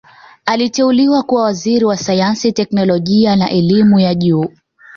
Aliteuliwa 0.45 1.23
kuwa 1.23 1.43
Waziri 1.43 1.85
wa 1.85 1.97
Sayansi 1.97 2.51
Teknolojia 2.51 3.35
na 3.35 3.49
Elimu 3.49 3.99
ya 3.99 4.15
Juu 4.15 4.45